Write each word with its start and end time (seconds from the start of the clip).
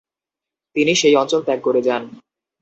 তিনি 0.75 0.93
সেই 0.95 1.15
অঞ্চল 1.15 1.41
ত্যাগ 1.43 1.59
করে 1.63 1.81
যান। 1.81 2.03